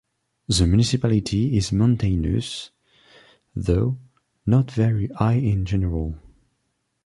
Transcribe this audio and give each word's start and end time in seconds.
The 0.47 0.65
municipality 0.65 1.55
is 1.55 1.71
mountainous, 1.71 2.71
though 3.55 3.99
not 4.47 4.71
very 4.71 5.09
high 5.09 5.35
in 5.35 5.63
general. 5.63 6.15